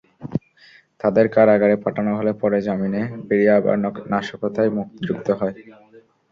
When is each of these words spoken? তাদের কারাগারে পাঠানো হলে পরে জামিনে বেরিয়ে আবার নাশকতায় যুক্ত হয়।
তাদের 1.01 1.25
কারাগারে 1.35 1.75
পাঠানো 1.83 2.11
হলে 2.17 2.31
পরে 2.41 2.57
জামিনে 2.61 3.01
বেরিয়ে 3.27 3.53
আবার 3.57 3.75
নাশকতায় 4.11 4.69
যুক্ত 5.05 5.27
হয়। 5.39 5.55